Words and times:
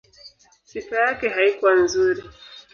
Sifa 0.65 0.95
yake 0.95 1.29
haikuwa 1.29 1.75
nzuri. 1.75 2.23